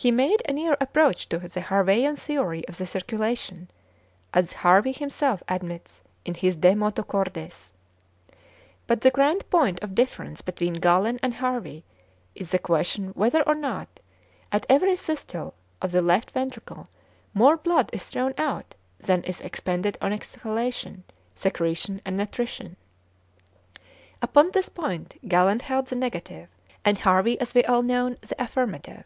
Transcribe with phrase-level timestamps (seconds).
[0.00, 3.68] He made a near approach to the Harveian theory of the circulation,
[4.32, 7.72] as Harvey himself admits in his "De Motu Cordis;"
[8.86, 11.82] but the grand point of difference between Galen and Harvey
[12.36, 13.88] is the question whether or not,
[14.52, 15.52] at every systole
[15.82, 16.86] of the left ventricle,
[17.34, 21.02] more blood is thrown out than is expended on exhalation,
[21.34, 22.76] secretion, and nutrition.
[24.22, 26.48] Upon this point Galen held the negative,
[26.84, 29.02] and Harvey, as we all know, the affirmative.